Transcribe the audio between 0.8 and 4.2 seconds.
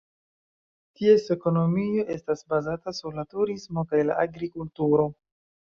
Ties ekonomio estas bazata sur la turismo kaj la